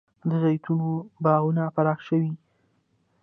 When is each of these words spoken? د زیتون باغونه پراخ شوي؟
د 0.29 0.31
زیتون 0.43 0.81
باغونه 1.23 1.63
پراخ 1.75 1.99
شوي؟ 2.07 2.31